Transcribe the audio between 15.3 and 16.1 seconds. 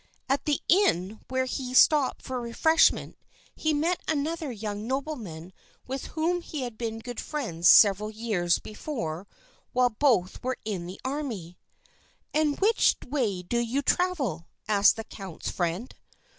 friend.